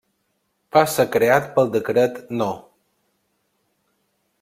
Va 0.77 0.83
ser 0.93 1.05
creat 1.17 1.47
per 1.59 1.67
decret 1.77 2.19
No. 2.41 2.51